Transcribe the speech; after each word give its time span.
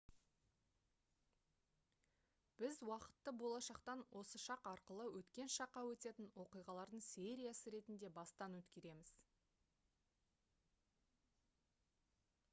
біз 2.61 2.77
уақытты 2.87 3.33
болашақтан 3.41 3.99
осы 4.21 4.39
шақ 4.45 4.69
арқылы 4.71 5.05
өткен 5.19 5.51
шаққа 5.57 5.83
өтетін 5.91 6.31
оқиғалардың 6.45 7.03
сериясы 7.09 7.73
ретінде 7.75 8.11
бастан 8.17 8.57
өткереміз 8.61 9.13